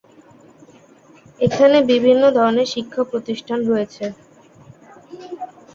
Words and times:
এখানে 1.39 1.77
বিভিন্ন 1.91 2.23
ধরনের 2.37 2.67
শিক্ষা 2.73 3.01
প্রতিষ্ঠান 3.11 3.59
রয়েছে। 3.65 4.05